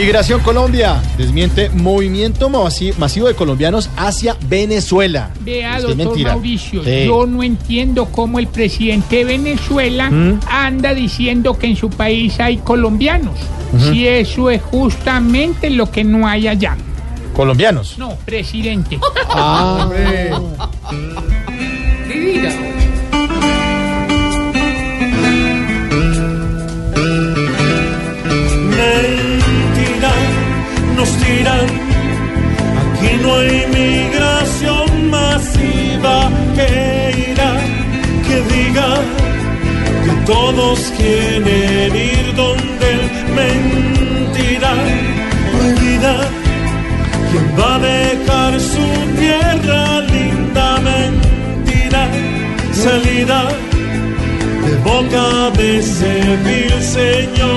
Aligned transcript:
Migración 0.00 0.40
Colombia 0.40 1.00
desmiente 1.16 1.70
movimiento 1.70 2.48
masi- 2.50 2.94
masivo 2.98 3.28
de 3.28 3.34
colombianos 3.34 3.88
hacia 3.96 4.36
Venezuela. 4.46 5.30
Vea, 5.40 5.80
doctor 5.80 5.96
mentira. 5.96 6.32
Mauricio, 6.32 6.84
Sí. 6.84 7.04
yo 7.06 7.24
no 7.26 7.42
entiendo 7.42 8.04
cómo 8.06 8.38
el 8.38 8.46
presidente 8.46 9.16
de 9.16 9.24
Venezuela 9.24 10.10
¿Mm? 10.10 10.40
anda 10.50 10.92
diciendo 10.94 11.58
que 11.58 11.68
en 11.68 11.76
su 11.76 11.88
país 11.90 12.38
hay 12.40 12.58
colombianos. 12.58 13.34
Si 13.90 14.06
eso 14.06 14.48
es 14.50 14.62
justamente 14.62 15.70
lo 15.70 15.90
que 15.90 16.04
no 16.04 16.28
hay 16.28 16.46
allá. 16.48 16.76
Colombianos. 17.34 17.98
No, 17.98 18.14
presidente. 18.24 18.98
Ah, 19.30 19.88
Mentira, 22.08 22.52
no 33.26 33.34
hay 33.38 33.66
migración 33.80 35.10
masiva 35.10 36.30
que 36.56 37.30
irá, 37.30 37.52
que 38.26 38.36
diga 38.54 38.90
que 40.04 40.12
todos 40.32 40.78
quieren 40.96 41.92
ir 42.14 42.26
donde 42.42 42.84
él 42.94 43.02
mentirá. 43.40 44.74
Prohibida, 45.52 46.14
quien 47.30 47.46
va 47.58 47.74
a 47.74 47.78
dejar 47.78 48.52
su 48.72 48.86
tierra 49.22 50.00
linda 50.14 50.68
mentira. 50.90 52.02
Salida 52.84 53.40
de 54.64 54.74
boca 54.88 55.50
de 55.58 55.78
ese 55.78 56.14
vil 56.44 56.82
señor. 56.96 57.55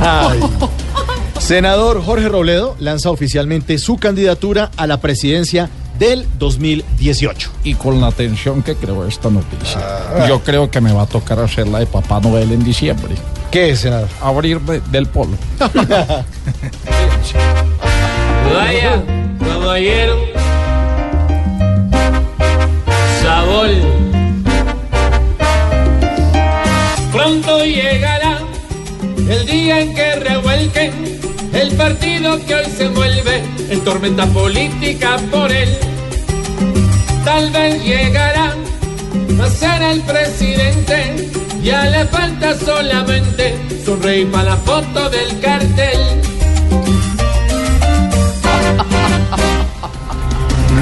Ay. 0.00 0.40
Senador 1.38 2.02
Jorge 2.04 2.28
Robledo 2.28 2.76
lanza 2.78 3.10
oficialmente 3.10 3.78
su 3.78 3.96
candidatura 3.96 4.70
a 4.76 4.86
la 4.86 5.00
presidencia 5.00 5.70
del 5.98 6.26
2018. 6.38 7.50
y 7.64 7.74
con 7.74 8.00
la 8.00 8.06
atención 8.08 8.62
que 8.62 8.76
creo 8.76 9.06
esta 9.06 9.30
noticia. 9.30 9.80
Yo 10.28 10.40
creo 10.42 10.70
que 10.70 10.80
me 10.80 10.92
va 10.92 11.02
a 11.02 11.06
tocar 11.06 11.40
hacer 11.40 11.66
la 11.66 11.80
de 11.80 11.86
Papá 11.86 12.20
Noel 12.20 12.52
en 12.52 12.62
diciembre. 12.64 13.14
¿Qué 13.50 13.70
es, 13.70 13.80
senador? 13.80 14.08
Abrirme 14.20 14.80
del 14.90 15.06
polo. 15.06 15.36
Vaya, 18.54 19.02
caballero. 19.40 20.27
Partido 31.78 32.44
que 32.44 32.54
hoy 32.56 32.64
se 32.76 32.88
mueve 32.90 33.42
en 33.70 33.80
tormenta 33.84 34.26
política 34.26 35.16
por 35.30 35.50
él. 35.50 35.68
Tal 37.24 37.50
vez 37.52 37.82
llegará 37.84 38.54
a 39.42 39.48
ser 39.48 39.82
el 39.82 40.02
presidente. 40.02 41.30
Ya 41.62 41.84
le 41.84 42.04
falta 42.06 42.58
solamente 42.58 43.54
sonreír 43.84 44.30
para 44.30 44.50
la 44.50 44.56
foto 44.56 45.08
del 45.08 45.40
cartel. 45.40 45.98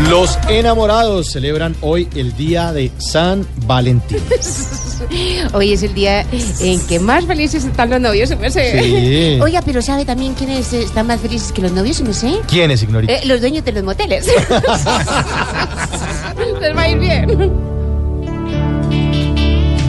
Los 0.08 0.38
enamorados 0.48 1.30
celebran 1.30 1.76
hoy 1.82 2.08
el 2.14 2.34
día 2.36 2.72
de 2.72 2.90
San 2.98 3.46
Valentín. 3.66 4.20
Hoy 5.52 5.72
es 5.72 5.82
el 5.82 5.94
día 5.94 6.24
en 6.60 6.86
que 6.86 6.98
más 7.00 7.24
felices 7.24 7.64
están 7.64 7.90
los 7.90 8.00
novios, 8.00 8.36
me 8.38 8.50
sé. 8.50 8.82
Sí. 8.82 9.38
Oiga, 9.42 9.62
pero 9.62 9.82
¿sabe 9.82 10.04
también 10.04 10.34
quiénes 10.34 10.72
están 10.72 11.06
más 11.06 11.20
felices 11.20 11.52
que 11.52 11.62
los 11.62 11.72
novios, 11.72 12.00
me 12.00 12.12
sé? 12.12 12.40
¿Quién 12.48 12.70
es, 12.70 12.82
ignorita? 12.82 13.12
Eh, 13.12 13.22
los 13.26 13.40
dueños 13.40 13.64
de 13.64 13.72
los 13.72 13.84
moteles. 13.84 14.26
Les 16.60 16.76
va 16.76 16.82
a 16.82 16.88
ir 16.88 16.98
bien. 16.98 17.52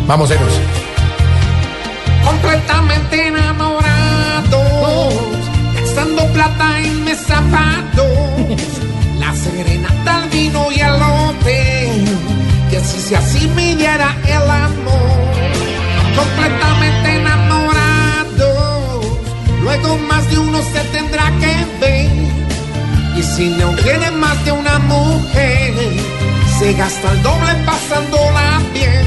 Vamos, 0.08 0.32
Eros. 0.32 0.54
Completamente 2.24 3.28
enamorados, 3.28 3.84
gastando 5.74 6.26
plata 6.34 6.80
en 6.80 7.04
mis 7.04 7.18
zapatos. 7.18 8.06
La 9.20 9.36
serenata, 9.36 10.24
el 10.24 10.30
vino 10.30 10.72
y 10.72 10.80
el 10.80 11.02
hotel. 11.02 11.67
Si 12.88 13.16
así 13.16 13.48
me 13.50 13.76
diera 13.76 14.16
el 14.26 14.50
amor. 14.50 15.36
Completamente 16.16 17.16
enamorados, 17.18 18.48
luego 19.62 19.98
más 20.10 20.30
de 20.30 20.38
uno 20.40 20.60
se 20.62 20.80
tendrá 20.92 21.32
que 21.40 21.54
ver. 21.80 22.10
Y 23.18 23.24
si 23.24 23.50
no 23.50 23.70
tiene 23.76 24.12
más 24.12 24.44
de 24.46 24.52
una 24.52 24.80
mujer, 24.80 25.74
se 26.60 26.74
gasta 26.74 27.12
el 27.12 27.24
doble 27.24 27.54
pasándola 27.66 28.62
bien. 28.74 29.06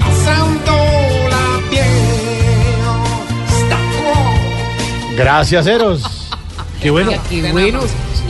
Pasándola 0.00 1.42
bien. 1.70 2.18
Gracias, 5.16 5.66
Eros. 5.66 6.02
Qué 6.80 6.90
bueno. 6.90 7.12
Qué 7.28 7.50
buenos. 7.50 7.86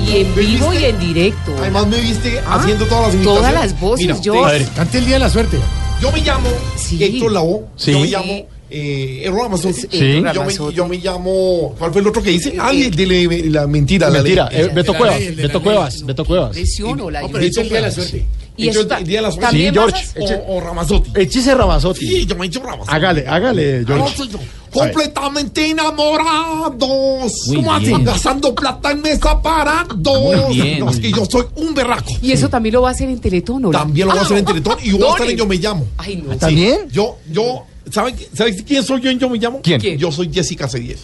Y 0.07 0.17
en 0.19 0.35
vivo 0.35 0.73
y 0.73 0.85
en 0.85 0.99
directo. 0.99 1.55
Además 1.59 1.87
me 1.87 2.01
viste 2.01 2.41
haciendo 2.47 2.87
todas 2.87 3.15
las 3.15 3.23
Todas 3.25 3.53
las 3.55 3.81
voces, 3.81 4.07
Mira, 4.07 4.21
yo. 4.21 4.45
A 4.45 4.53
ver, 4.53 4.67
Cante 4.75 4.99
el 4.99 5.05
día 5.07 5.15
de 5.15 5.21
la 5.21 5.31
suerte. 5.31 5.59
Yo 6.01 6.13
me 6.13 6.21
llamo 6.21 6.49
Sí. 6.77 7.03
Héctor 7.03 7.33
Lavoe. 7.33 7.65
Sí. 7.77 7.93
Yo 7.93 7.99
me 8.01 8.07
llamo 8.07 8.47
eh, 8.71 9.23
Errol 9.25 9.41
Ramazotti. 9.45 9.75
Sí. 9.91 10.23
Yo, 10.35 10.45
me, 10.45 10.75
yo 10.75 10.87
me 10.87 10.97
llamo. 10.99 11.75
¿Cuál 11.79 11.93
fue 11.93 12.01
el 12.03 12.07
otro 12.07 12.23
que 12.23 12.31
dice? 12.31 12.55
Ah, 12.59 12.71
de 12.73 13.07
la, 13.07 13.61
la 13.63 13.67
mentira. 13.67 14.09
la 14.09 14.19
mentira. 14.23 14.49
eh, 14.53 14.71
Beto 14.73 14.95
Cuevas. 14.95 15.21
el 15.21 15.37
de 15.37 15.43
Beto 15.43 15.63
Cuevas. 15.63 16.05
Beto 16.05 16.25
Cuevas. 16.25 16.55
Lesiono 16.57 17.11
la 17.11 17.23
No, 17.23 17.29
pero 17.29 17.45
dice 17.45 17.63
el 17.63 17.69
día 17.69 17.79
de 17.79 17.83
la 17.83 17.91
suerte. 17.91 18.25
Y 18.59 18.67
Entonces, 18.69 18.83
está- 18.83 18.99
el 18.99 19.05
día 19.07 19.19
de 19.19 19.23
la 19.23 19.31
suerte. 19.31 19.47
también 19.47 19.73
Sí, 19.73 19.79
vas 19.81 20.13
George. 20.15 20.35
a- 20.35 20.37
O, 20.39 20.57
o 20.57 20.61
Ramazotti. 20.61 21.11
Échese 21.15 21.55
Ramazotti. 21.55 22.07
Sí, 22.07 22.27
yo 22.27 22.37
me 22.37 22.45
he 22.45 22.49
dicho 22.49 22.61
Ramazotti. 22.63 22.91
Hágale, 22.95 23.25
hágale, 23.27 23.81
No, 23.81 23.87
George. 23.87 24.17
soy 24.17 24.29
yo. 24.29 24.39
Completamente 24.71 25.71
enamorados. 25.71 27.33
Muy 27.47 27.57
¿Cómo 27.57 27.73
así? 27.73 27.93
Gastando 28.03 28.55
plata 28.55 28.91
en 28.91 29.01
mesa 29.03 29.41
parados. 29.41 30.49
bien, 30.51 30.81
No, 30.81 30.91
es 30.91 30.99
que 31.01 31.11
yo 31.11 31.25
soy 31.25 31.45
un 31.57 31.75
berraco. 31.75 32.13
Y 32.21 32.33
eso 32.33 32.49
también 32.49 32.75
lo 32.75 32.83
va 32.83 32.89
a 32.89 32.93
hacer 32.93 33.09
en 33.09 33.19
Teletón, 33.21 33.57
¿o 33.65 33.71
no? 33.73 33.79
También 33.79 34.07
lo 34.07 34.13
voy 34.13 34.21
a 34.21 34.25
hacer 34.25 34.39
en 34.39 34.45
Teletón 34.45 34.77
y 34.83 34.91
voy 34.93 35.05
a 35.09 35.11
estar 35.13 35.31
en 35.31 35.37
Yo 35.37 35.47
Me 35.47 35.57
Llamo. 35.57 35.87
Ay, 35.97 36.17
no. 36.17 36.37
¿También? 36.37 36.89
Yo, 36.91 37.17
yo, 37.31 37.65
¿saben, 37.91 38.17
¿saben 38.35 38.63
quién 38.65 38.83
soy 38.83 39.01
yo 39.01 39.11
en 39.11 39.19
Yo 39.19 39.29
Me 39.29 39.39
Llamo? 39.39 39.61
¿Quién? 39.63 39.81
¿Quién? 39.81 39.99
Yo 39.99 40.13
soy 40.13 40.31
Jessica 40.33 40.67
C10. 40.69 40.97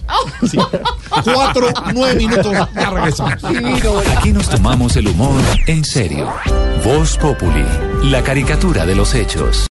Sí. 0.50 0.59
Cuatro, 1.25 1.69
nueve 1.95 2.15
minutos, 2.17 2.53
ya 2.75 2.91
regresamos. 2.91 3.45
Aquí 4.17 4.33
nos 4.33 4.49
tomamos 4.49 4.97
el 4.97 5.09
humor 5.09 5.41
en 5.67 5.84
serio. 5.84 6.33
Voz 6.84 7.16
Populi, 7.19 7.65
la 8.04 8.22
caricatura 8.22 8.84
de 8.86 8.95
los 8.95 9.15
hechos. 9.15 9.66